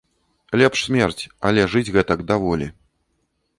[0.61, 2.67] Лепш смерць, але жыць гэтак даволі.